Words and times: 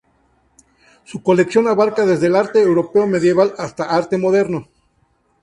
Su 1.05 1.21
colección 1.21 1.67
abarca 1.67 2.07
desde 2.07 2.25
el 2.25 2.35
arte 2.35 2.59
europeo 2.59 3.05
medieval 3.05 3.53
hasta 3.59 3.83
arte 3.83 4.17
moderno. 4.17 4.67